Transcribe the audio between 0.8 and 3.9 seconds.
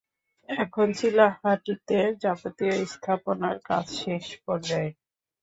চিলাহাটিতে যাবতীয় স্থাপনার কাজ